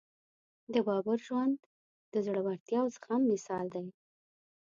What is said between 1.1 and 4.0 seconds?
ژوند د زړورتیا او زغم مثال دی.